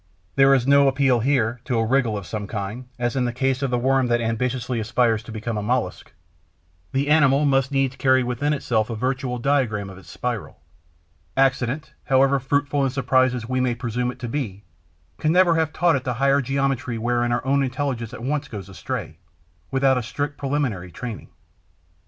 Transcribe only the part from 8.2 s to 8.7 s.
within